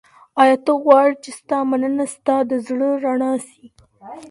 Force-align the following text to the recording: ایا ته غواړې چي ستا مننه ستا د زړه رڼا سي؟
ایا 0.41 0.55
ته 0.65 0.71
غواړې 0.83 1.15
چي 1.23 1.31
ستا 1.39 1.57
مننه 1.69 2.05
ستا 2.15 2.35
د 2.49 2.51
زړه 2.67 2.89
رڼا 3.05 3.31
سي؟ 3.47 3.65